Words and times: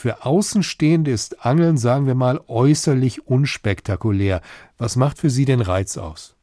Für 0.00 0.24
Außenstehende 0.24 1.10
ist 1.10 1.44
Angeln, 1.44 1.76
sagen 1.76 2.06
wir 2.06 2.14
mal, 2.14 2.38
äußerlich 2.46 3.26
unspektakulär. 3.26 4.42
Was 4.78 4.94
macht 4.94 5.18
für 5.18 5.28
Sie 5.28 5.44
den 5.44 5.60
Reiz 5.60 5.98
aus? 5.98 6.36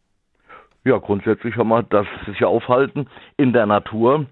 Ja, 0.84 0.98
grundsätzlich 0.98 1.56
haben 1.56 1.70
wir 1.70 1.84
das 1.84 2.06
sich 2.26 2.44
aufhalten 2.44 3.08
in 3.38 3.54
der 3.54 3.66
Natur. 3.66 4.26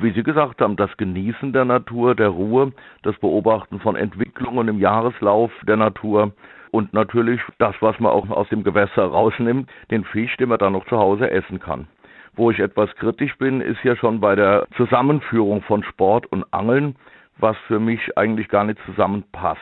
Wie 0.00 0.12
Sie 0.12 0.22
gesagt 0.22 0.60
haben, 0.60 0.76
das 0.76 0.96
Genießen 0.98 1.52
der 1.52 1.64
Natur, 1.64 2.14
der 2.14 2.28
Ruhe, 2.28 2.72
das 3.02 3.16
Beobachten 3.16 3.80
von 3.80 3.96
Entwicklungen 3.96 4.68
im 4.68 4.78
Jahreslauf 4.78 5.50
der 5.66 5.76
Natur 5.76 6.30
und 6.70 6.94
natürlich 6.94 7.40
das, 7.58 7.74
was 7.80 7.98
man 7.98 8.12
auch 8.12 8.30
aus 8.30 8.48
dem 8.50 8.62
Gewässer 8.62 9.02
rausnimmt, 9.02 9.68
den 9.90 10.04
Fisch, 10.04 10.36
den 10.36 10.48
man 10.48 10.58
dann 10.60 10.74
noch 10.74 10.86
zu 10.86 10.96
Hause 10.96 11.28
essen 11.28 11.58
kann. 11.58 11.88
Wo 12.36 12.52
ich 12.52 12.60
etwas 12.60 12.94
kritisch 12.94 13.36
bin, 13.36 13.60
ist 13.60 13.82
ja 13.82 13.96
schon 13.96 14.20
bei 14.20 14.36
der 14.36 14.68
Zusammenführung 14.76 15.62
von 15.62 15.82
Sport 15.82 16.26
und 16.26 16.44
Angeln, 16.52 16.94
was 17.40 17.56
für 17.66 17.80
mich 17.80 18.00
eigentlich 18.16 18.48
gar 18.48 18.64
nicht 18.64 18.78
zusammenpasst. 18.86 19.60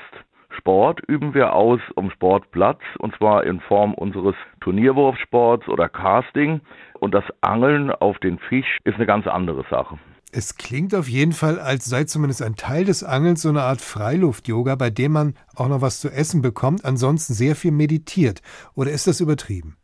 Sport 0.57 1.01
üben 1.07 1.35
wir 1.35 1.53
aus 1.53 1.81
um 1.95 2.11
Sportplatz 2.11 2.81
und 2.99 3.15
zwar 3.17 3.45
in 3.45 3.61
Form 3.61 3.95
unseres 3.95 4.35
Turnierwurfsports 4.61 5.69
oder 5.69 5.89
Casting 5.89 6.61
und 7.01 7.15
das 7.15 7.25
Angeln 7.41 7.91
auf 7.91 8.19
den 8.19 8.39
Fisch 8.39 8.79
ist 8.85 8.97
eine 8.97 9.07
ganz 9.07 9.27
andere 9.27 9.65
Sache. 9.71 9.99
Es 10.31 10.57
klingt 10.57 10.95
auf 10.95 11.09
jeden 11.09 11.33
Fall, 11.33 11.59
als 11.59 11.87
sei 11.87 12.05
zumindest 12.05 12.43
ein 12.43 12.55
Teil 12.55 12.85
des 12.85 13.03
Angelns 13.03 13.41
so 13.41 13.49
eine 13.49 13.63
Art 13.63 13.81
Freiluft-Yoga, 13.81 14.75
bei 14.75 14.91
dem 14.91 15.13
man 15.13 15.35
auch 15.55 15.69
noch 15.69 15.81
was 15.81 16.01
zu 16.01 16.11
essen 16.11 16.43
bekommt, 16.43 16.85
ansonsten 16.85 17.33
sehr 17.33 17.57
viel 17.57 17.71
meditiert. 17.71 18.43
Oder 18.75 18.91
ist 18.91 19.07
das 19.07 19.21
übertrieben? 19.21 19.78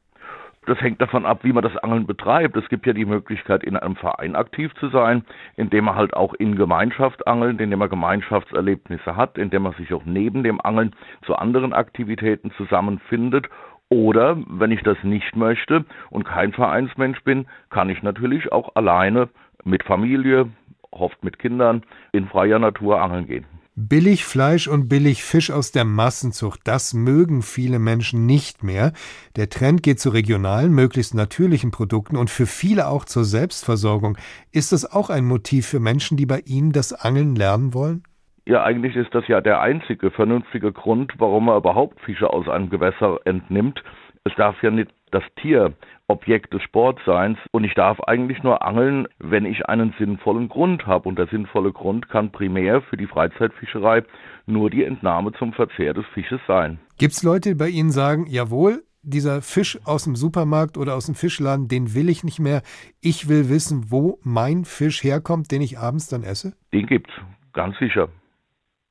Das 0.66 0.80
hängt 0.80 1.00
davon 1.02 1.26
ab, 1.26 1.40
wie 1.42 1.52
man 1.52 1.62
das 1.62 1.76
Angeln 1.76 2.06
betreibt. 2.06 2.56
Es 2.56 2.68
gibt 2.68 2.86
ja 2.86 2.94
die 2.94 3.04
Möglichkeit, 3.04 3.62
in 3.64 3.76
einem 3.76 3.96
Verein 3.96 4.34
aktiv 4.34 4.72
zu 4.76 4.88
sein, 4.88 5.24
indem 5.56 5.84
man 5.84 5.96
halt 5.96 6.14
auch 6.14 6.32
in 6.34 6.56
Gemeinschaft 6.56 7.26
angelt, 7.26 7.60
indem 7.60 7.80
man 7.80 7.90
Gemeinschaftserlebnisse 7.90 9.16
hat, 9.16 9.36
indem 9.36 9.64
man 9.64 9.74
sich 9.74 9.92
auch 9.92 10.04
neben 10.06 10.42
dem 10.42 10.60
Angeln 10.62 10.94
zu 11.26 11.36
anderen 11.36 11.74
Aktivitäten 11.74 12.50
zusammenfindet. 12.52 13.48
Oder, 13.90 14.38
wenn 14.48 14.70
ich 14.70 14.82
das 14.82 14.96
nicht 15.02 15.36
möchte 15.36 15.84
und 16.10 16.24
kein 16.24 16.52
Vereinsmensch 16.52 17.22
bin, 17.24 17.46
kann 17.68 17.90
ich 17.90 18.02
natürlich 18.02 18.50
auch 18.50 18.74
alleine 18.74 19.28
mit 19.64 19.84
Familie, 19.84 20.48
oft 20.90 21.22
mit 21.22 21.38
Kindern, 21.38 21.82
in 22.12 22.26
freier 22.26 22.58
Natur 22.58 23.02
angeln 23.02 23.26
gehen. 23.26 23.44
Billig 23.76 24.24
Fleisch 24.24 24.68
und 24.68 24.88
billig 24.88 25.24
Fisch 25.24 25.50
aus 25.50 25.72
der 25.72 25.84
Massenzucht, 25.84 26.60
das 26.62 26.94
mögen 26.94 27.42
viele 27.42 27.80
Menschen 27.80 28.24
nicht 28.24 28.62
mehr. 28.62 28.92
Der 29.34 29.50
Trend 29.50 29.82
geht 29.82 29.98
zu 29.98 30.10
regionalen, 30.10 30.72
möglichst 30.72 31.12
natürlichen 31.12 31.72
Produkten 31.72 32.16
und 32.16 32.30
für 32.30 32.46
viele 32.46 32.86
auch 32.86 33.04
zur 33.04 33.24
Selbstversorgung. 33.24 34.16
Ist 34.52 34.70
das 34.70 34.88
auch 34.88 35.10
ein 35.10 35.24
Motiv 35.24 35.66
für 35.66 35.80
Menschen, 35.80 36.16
die 36.16 36.24
bei 36.24 36.38
Ihnen 36.46 36.70
das 36.70 36.92
Angeln 36.92 37.34
lernen 37.34 37.74
wollen? 37.74 38.04
Ja, 38.46 38.62
eigentlich 38.62 38.94
ist 38.94 39.12
das 39.12 39.26
ja 39.26 39.40
der 39.40 39.60
einzige 39.60 40.12
vernünftige 40.12 40.70
Grund, 40.70 41.12
warum 41.18 41.46
man 41.46 41.56
überhaupt 41.56 42.00
Fische 42.02 42.30
aus 42.30 42.48
einem 42.48 42.70
Gewässer 42.70 43.18
entnimmt. 43.24 43.82
Es 44.22 44.36
darf 44.36 44.54
ja 44.62 44.70
nicht 44.70 44.92
das 45.14 45.24
Tier 45.40 45.72
Objekt 46.06 46.52
des 46.52 46.62
Sportseins 46.62 47.38
und 47.50 47.64
ich 47.64 47.74
darf 47.74 48.00
eigentlich 48.00 48.42
nur 48.42 48.62
angeln, 48.62 49.08
wenn 49.18 49.46
ich 49.46 49.66
einen 49.66 49.94
sinnvollen 49.98 50.48
Grund 50.48 50.86
habe. 50.86 51.08
Und 51.08 51.18
der 51.18 51.28
sinnvolle 51.28 51.72
Grund 51.72 52.10
kann 52.10 52.30
primär 52.30 52.82
für 52.82 52.96
die 52.96 53.06
Freizeitfischerei 53.06 54.02
nur 54.46 54.68
die 54.68 54.84
Entnahme 54.84 55.32
zum 55.32 55.52
Verzehr 55.52 55.94
des 55.94 56.04
Fisches 56.12 56.40
sein. 56.46 56.78
Gibt 56.98 57.14
es 57.14 57.22
Leute, 57.22 57.50
die 57.50 57.54
bei 57.54 57.68
Ihnen 57.68 57.90
sagen, 57.90 58.26
jawohl, 58.28 58.82
dieser 59.02 59.42
Fisch 59.42 59.78
aus 59.84 60.04
dem 60.04 60.16
Supermarkt 60.16 60.76
oder 60.76 60.94
aus 60.94 61.06
dem 61.06 61.14
Fischladen, 61.14 61.68
den 61.68 61.94
will 61.94 62.08
ich 62.08 62.24
nicht 62.24 62.40
mehr. 62.40 62.62
Ich 63.00 63.28
will 63.28 63.48
wissen, 63.48 63.90
wo 63.90 64.18
mein 64.22 64.64
Fisch 64.64 65.02
herkommt, 65.04 65.50
den 65.50 65.62
ich 65.62 65.78
abends 65.78 66.08
dann 66.08 66.22
esse? 66.22 66.54
Den 66.72 66.86
gibt's, 66.86 67.12
ganz 67.52 67.78
sicher. 67.78 68.08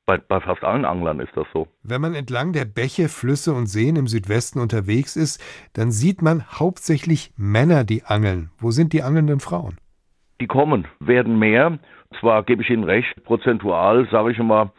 Bei, 0.06 0.18
bei, 0.18 0.42
fast 0.42 0.64
allen 0.66 0.84
Anglern 0.84 1.22
ist 1.22 1.32
das 1.36 1.48
so. 1.54 1.68
Wenn 1.82 2.02
man 2.02 2.14
entlang 2.14 2.52
der 2.52 2.66
Bäche, 2.66 3.08
Flüsse 3.08 3.54
und 3.54 3.68
Seen 3.68 3.96
im 3.96 4.08
Südwesten 4.08 4.60
unterwegs 4.60 5.16
ist, 5.16 5.42
dann 5.74 5.92
sieht 5.92 6.22
man 6.22 6.44
hauptsächlich 6.60 7.32
Männer, 7.38 7.86
die 7.86 8.04
angeln. 8.04 8.52
Wo 8.60 8.72
sind 8.72 8.92
die 8.92 9.02
angelnden 9.02 9.40
Frauen? 9.40 9.78
Die 10.42 10.48
kommen, 10.48 10.88
werden 11.00 11.40
mehr. 11.40 11.80
Zwar 12.20 12.44
gebe 12.44 12.64
ich 12.64 12.70
Ihnen 12.70 12.84
recht, 12.84 13.24
prozentual 13.24 14.08
sage 14.12 14.32
ich 14.32 14.40
immer 14.40 14.74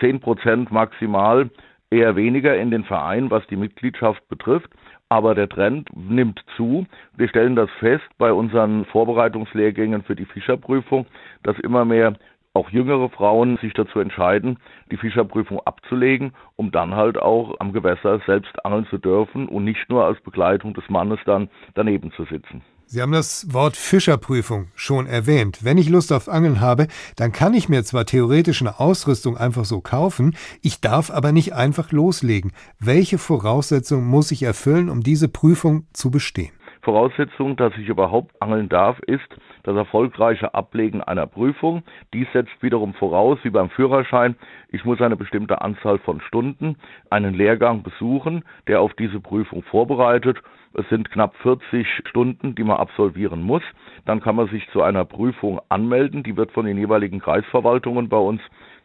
10 0.00 0.20
Prozent 0.20 0.72
maximal, 0.72 1.50
eher 1.90 2.16
weniger 2.16 2.56
in 2.56 2.70
den 2.70 2.84
Vereinen, 2.84 3.30
was 3.30 3.46
die 3.48 3.56
Mitgliedschaft 3.56 4.26
betrifft. 4.28 4.70
Aber 5.10 5.34
der 5.34 5.50
Trend 5.50 5.90
nimmt 5.94 6.42
zu. 6.56 6.86
Wir 7.14 7.28
stellen 7.28 7.54
das 7.56 7.68
fest 7.78 8.08
bei 8.16 8.32
unseren 8.32 8.86
Vorbereitungslehrgängen 8.86 10.02
für 10.02 10.16
die 10.16 10.24
Fischerprüfung, 10.24 11.04
dass 11.42 11.58
immer 11.58 11.84
mehr 11.84 12.14
auch 12.54 12.70
jüngere 12.70 13.08
Frauen 13.08 13.56
sich 13.58 13.72
dazu 13.72 13.98
entscheiden, 13.98 14.58
die 14.90 14.96
Fischerprüfung 14.96 15.60
abzulegen, 15.64 16.32
um 16.56 16.70
dann 16.70 16.94
halt 16.94 17.18
auch 17.18 17.54
am 17.60 17.72
Gewässer 17.72 18.20
selbst 18.26 18.64
angeln 18.64 18.86
zu 18.90 18.98
dürfen 18.98 19.48
und 19.48 19.64
nicht 19.64 19.88
nur 19.88 20.04
als 20.04 20.20
Begleitung 20.20 20.74
des 20.74 20.88
Mannes 20.88 21.18
dann 21.24 21.48
daneben 21.74 22.12
zu 22.12 22.24
sitzen. 22.24 22.62
Sie 22.84 23.00
haben 23.00 23.12
das 23.12 23.54
Wort 23.54 23.74
Fischerprüfung 23.74 24.68
schon 24.74 25.06
erwähnt. 25.06 25.64
Wenn 25.64 25.78
ich 25.78 25.88
Lust 25.88 26.12
auf 26.12 26.28
Angeln 26.28 26.60
habe, 26.60 26.88
dann 27.16 27.32
kann 27.32 27.54
ich 27.54 27.70
mir 27.70 27.84
zwar 27.84 28.04
theoretisch 28.04 28.60
eine 28.60 28.80
Ausrüstung 28.80 29.38
einfach 29.38 29.64
so 29.64 29.80
kaufen, 29.80 30.36
ich 30.60 30.82
darf 30.82 31.10
aber 31.10 31.32
nicht 31.32 31.54
einfach 31.54 31.90
loslegen. 31.90 32.52
Welche 32.78 33.16
Voraussetzungen 33.16 34.06
muss 34.06 34.30
ich 34.30 34.42
erfüllen, 34.42 34.90
um 34.90 35.00
diese 35.00 35.30
Prüfung 35.30 35.86
zu 35.94 36.10
bestehen? 36.10 36.52
Voraussetzung, 36.82 37.56
dass 37.56 37.72
ich 37.78 37.88
überhaupt 37.88 38.34
angeln 38.42 38.68
darf, 38.68 38.98
ist 39.06 39.28
das 39.62 39.76
erfolgreiche 39.76 40.54
Ablegen 40.54 41.02
einer 41.02 41.26
Prüfung. 41.26 41.82
Dies 42.12 42.26
setzt 42.32 42.62
wiederum 42.62 42.94
voraus, 42.94 43.38
wie 43.42 43.50
beim 43.50 43.70
Führerschein, 43.70 44.36
ich 44.68 44.84
muss 44.84 45.00
eine 45.00 45.16
bestimmte 45.16 45.60
Anzahl 45.60 45.98
von 45.98 46.20
Stunden 46.20 46.76
einen 47.10 47.34
Lehrgang 47.34 47.82
besuchen, 47.82 48.44
der 48.66 48.80
auf 48.80 48.94
diese 48.94 49.20
Prüfung 49.20 49.62
vorbereitet. 49.62 50.38
Es 50.74 50.88
sind 50.88 51.10
knapp 51.10 51.36
40 51.42 51.86
Stunden, 52.08 52.54
die 52.54 52.64
man 52.64 52.78
absolvieren 52.78 53.42
muss. 53.42 53.62
Dann 54.06 54.20
kann 54.20 54.36
man 54.36 54.48
sich 54.48 54.68
zu 54.70 54.82
einer 54.82 55.04
Prüfung 55.04 55.60
anmelden. 55.68 56.22
Die 56.22 56.36
wird 56.36 56.50
von 56.52 56.64
den 56.64 56.78
jeweiligen 56.78 57.20
Kreisverwaltungen 57.20 58.08
bei 58.08 58.16
uns 58.16 58.40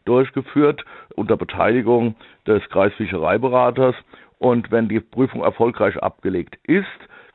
durchgeführt 0.05 0.83
unter 1.15 1.37
Beteiligung 1.37 2.15
des 2.45 2.61
Kreisfischereiberaters. 2.69 3.95
Und 4.39 4.71
wenn 4.71 4.87
die 4.87 4.99
Prüfung 4.99 5.43
erfolgreich 5.43 5.97
abgelegt 5.97 6.59
ist, 6.63 6.85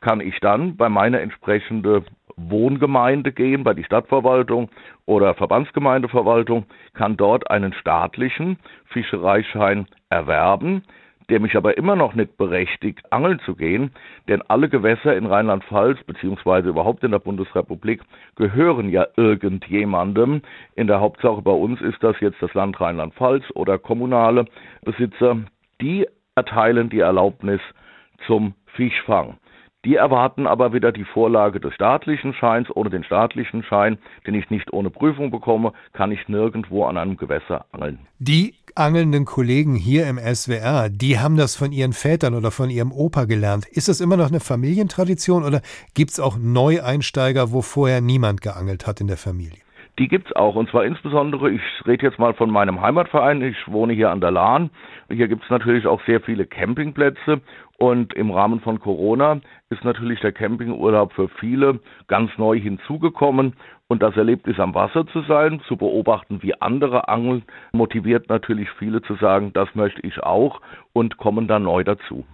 kann 0.03 0.21
ich 0.21 0.39
dann 0.41 0.77
bei 0.77 0.89
meiner 0.89 1.21
entsprechende 1.21 2.05
Wohngemeinde 2.37 3.33
gehen, 3.33 3.65
bei 3.65 3.73
die 3.73 3.85
Stadtverwaltung 3.85 4.69
oder 5.07 5.35
Verbandsgemeindeverwaltung, 5.35 6.67
kann 6.95 7.17
dort 7.17 7.51
einen 7.51 7.73
staatlichen 7.73 8.59
Fischereischein 8.87 9.87
erwerben, 10.11 10.83
der 11.29 11.41
mich 11.41 11.57
aber 11.57 11.79
immer 11.79 11.97
noch 11.97 12.15
nicht 12.15 12.37
berechtigt, 12.37 13.01
angeln 13.13 13.39
zu 13.41 13.55
gehen, 13.55 13.93
denn 14.29 14.43
alle 14.49 14.69
Gewässer 14.69 15.17
in 15.17 15.27
Rheinland-Pfalz 15.27 16.03
beziehungsweise 16.05 16.69
überhaupt 16.69 17.05
in 17.05 17.13
der 17.13 17.21
Bundesrepublik 17.21 18.03
gehören 18.37 18.89
ja 18.89 19.07
irgendjemandem. 19.17 20.43
In 20.75 20.89
der 20.89 21.01
Hauptsache 21.01 21.41
bei 21.43 21.53
uns 21.53 21.81
ist 21.81 22.03
das 22.03 22.19
jetzt 22.21 22.43
das 22.43 22.53
Land 22.55 22.81
Rheinland-Pfalz 22.81 23.45
oder 23.55 23.79
kommunale 23.79 24.47
Besitzer, 24.85 25.39
die 25.81 26.07
erteilen 26.35 26.91
die 26.91 27.01
Erlaubnis 27.01 27.61
zum 28.27 28.55
Fischfang. 28.75 29.37
Die 29.85 29.97
erwarten 29.97 30.47
aber 30.47 30.73
wieder 30.73 30.93
die 30.93 31.05
Vorlage 31.05 31.59
des 31.59 31.75
staatlichen 31.75 32.35
Scheins. 32.35 32.69
Ohne 32.75 32.89
den 32.89 33.03
staatlichen 33.03 33.65
Schein, 33.65 33.99
den 34.27 34.35
ich 34.35 34.49
nicht 34.49 34.73
ohne 34.73 34.91
Prüfung 34.91 35.33
bekomme, 35.33 35.73
kann 35.93 36.13
ich 36.13 36.29
nirgendwo 36.29 36.85
an 36.85 36.97
einem 36.97 37.17
Gewässer 37.17 37.67
angeln. 37.73 37.99
Die 38.21 38.55
angelnden 38.77 39.25
Kollegen 39.25 39.75
hier 39.75 40.07
im 40.07 40.19
SWR, 40.19 40.89
die 40.89 41.19
haben 41.19 41.37
das 41.37 41.57
von 41.57 41.73
ihren 41.73 41.93
Vätern 41.93 42.35
oder 42.35 42.53
von 42.53 42.71
ihrem 42.71 42.93
Opa 42.93 43.25
gelernt. 43.25 43.67
Ist 43.67 43.89
das 43.89 44.01
immer 44.01 44.17
noch 44.17 44.29
eine 44.29 44.41
Familientradition 44.41 45.43
oder 45.43 45.61
gibt 45.95 46.13
es 46.13 46.21
auch 46.21 46.37
Neueinsteiger, 46.39 47.51
wo 47.51 47.61
vorher 47.61 48.01
niemand 48.01 48.41
geangelt 48.41 48.87
hat 48.87 49.01
in 49.01 49.09
der 49.09 49.17
Familie? 49.17 49.62
Die 49.99 50.09
gibt's 50.09 50.33
auch 50.33 50.55
und 50.55 50.71
zwar 50.71 50.85
insbesondere, 50.85 51.51
ich 51.51 51.61
rede 51.87 52.07
jetzt 52.07 52.19
mal 52.19 52.33
von 52.33 52.51
meinem 52.51 52.81
Heimatverein, 52.81 53.43
ich 53.43 53.57
wohne 53.67 53.93
hier 53.93 54.11
an 54.11 54.23
der 54.23 54.31
Lahn. 54.31 54.71
Hier 55.11 55.29
gibt's 55.29 55.51
natürlich 55.51 55.87
auch 55.87 56.01
sehr 56.07 56.21
viele 56.23 56.47
Campingplätze 56.47 57.43
und 57.77 58.15
im 58.15 58.31
Rahmen 58.31 58.61
von 58.61 58.81
Corona 58.81 59.41
ist 59.69 59.85
natürlich 59.85 60.21
der 60.21 60.33
Campingurlaub 60.33 61.13
für 61.13 61.29
viele 61.29 61.81
ganz 62.07 62.31
neu 62.39 62.59
hinzugekommen. 62.59 63.55
Und 63.89 64.03
das 64.03 64.17
Erlebnis 64.17 64.59
am 64.59 64.75
Wasser 64.75 65.07
zu 65.09 65.21
sein, 65.23 65.61
zu 65.69 65.77
beobachten, 65.77 66.43
wie 66.43 66.55
andere 66.63 67.09
angeln, 67.09 67.43
motiviert 67.73 68.31
natürlich 68.31 68.71
viele 68.79 69.03
zu 69.03 69.17
sagen, 69.17 69.53
das 69.53 69.75
möchte 69.75 70.01
ich 70.07 70.23
auch 70.23 70.63
und 70.95 71.19
kommen 71.19 71.49
dann 71.49 71.65
neu 71.65 71.85
dazu. 71.85 72.25